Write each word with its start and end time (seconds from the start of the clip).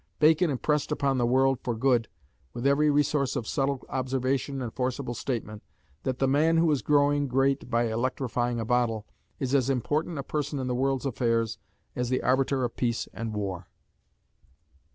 Bacon 0.17 0.49
impressed 0.49 0.91
upon 0.91 1.19
the 1.19 1.27
world 1.27 1.59
for 1.61 1.75
good, 1.75 2.07
with 2.55 2.65
every 2.65 2.89
resource 2.89 3.35
of 3.35 3.45
subtle 3.47 3.85
observation 3.87 4.59
and 4.59 4.73
forcible 4.73 5.13
statement, 5.13 5.61
that 6.01 6.17
"the 6.17 6.27
man 6.27 6.57
who 6.57 6.71
is 6.71 6.81
growing 6.81 7.27
great 7.27 7.69
by 7.69 7.83
electrifying 7.83 8.59
a 8.59 8.65
bottle" 8.65 9.05
is 9.39 9.53
as 9.53 9.69
important 9.69 10.17
a 10.17 10.23
person 10.23 10.57
in 10.57 10.65
the 10.65 10.73
world's 10.73 11.05
affairs 11.05 11.59
as 11.95 12.09
the 12.09 12.23
arbiter 12.23 12.63
of 12.63 12.75
peace 12.75 13.07
and 13.13 13.35
war. 13.35 13.67